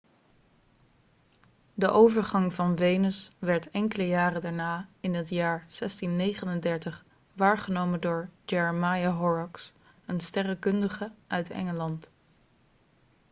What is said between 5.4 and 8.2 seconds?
1639 waargenomen